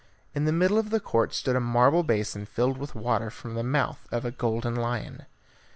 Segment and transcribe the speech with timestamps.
[0.33, 3.61] In the middle of the court stood a marble basin filled with water from the
[3.61, 5.27] mouth of a golden lion.